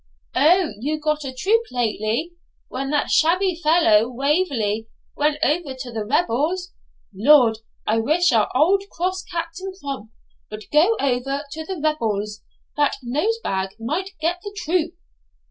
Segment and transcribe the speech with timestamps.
[0.33, 2.31] 'O, you got a troop lately,
[2.69, 6.71] when that shabby fellow, Waverley, went over to the rebels?
[7.13, 10.09] Lord, I wish our old cross Captain Crump
[10.49, 12.41] would go over to the rebels,
[12.75, 14.95] that Nosebag might get the troop!